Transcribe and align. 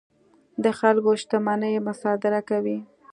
د 0.63 0.65
خلکو 0.79 1.11
شتمنۍ 1.21 1.73
مصادره 1.87 2.41
کوي. 2.49 2.77